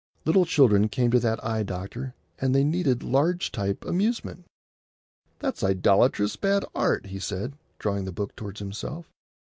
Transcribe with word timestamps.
Little 0.25 0.45
children 0.47 0.89
came 0.89 1.11
to 1.11 1.19
that 1.19 1.45
eye 1.45 1.61
doctor, 1.61 2.15
and 2.39 2.55
they 2.55 2.63
needed 2.63 3.03
large 3.03 3.51
type 3.51 3.85
amusement. 3.85 4.45
"That's 5.37 5.61
idolatrous 5.63 6.37
bad 6.37 6.65
Art," 6.73 7.05
he 7.05 7.19
said, 7.19 7.53
drawing 7.77 8.05
the 8.05 8.11
book 8.11 8.35
towards 8.35 8.57
himself. 8.57 9.11